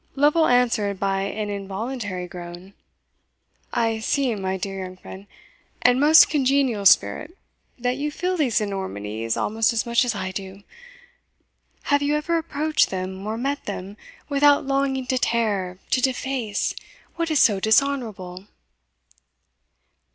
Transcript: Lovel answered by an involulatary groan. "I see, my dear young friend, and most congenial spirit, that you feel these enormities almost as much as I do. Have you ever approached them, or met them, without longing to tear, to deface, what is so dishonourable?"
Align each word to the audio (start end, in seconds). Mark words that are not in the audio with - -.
Lovel 0.15 0.47
answered 0.47 0.99
by 0.99 1.21
an 1.21 1.49
involulatary 1.51 2.27
groan. 2.27 2.73
"I 3.71 3.99
see, 3.99 4.33
my 4.33 4.57
dear 4.57 4.83
young 4.83 4.97
friend, 4.97 5.27
and 5.83 5.99
most 5.99 6.27
congenial 6.27 6.87
spirit, 6.87 7.37
that 7.77 7.97
you 7.97 8.09
feel 8.11 8.35
these 8.35 8.59
enormities 8.59 9.37
almost 9.37 9.73
as 9.73 9.85
much 9.85 10.03
as 10.03 10.15
I 10.15 10.31
do. 10.31 10.63
Have 11.83 12.01
you 12.01 12.15
ever 12.15 12.39
approached 12.39 12.89
them, 12.89 13.27
or 13.27 13.37
met 13.37 13.65
them, 13.65 13.95
without 14.27 14.65
longing 14.65 15.05
to 15.05 15.19
tear, 15.19 15.77
to 15.91 16.01
deface, 16.01 16.73
what 17.15 17.29
is 17.29 17.39
so 17.39 17.59
dishonourable?" 17.59 18.47